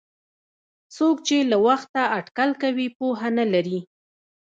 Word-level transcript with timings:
څوک 0.95 1.15
چې 1.27 1.37
له 1.51 1.57
وخته 1.67 2.01
اټکل 2.17 2.49
کوي 2.61 2.87
پوهه 2.97 3.29
نه 3.37 3.45
لري. 3.53 3.79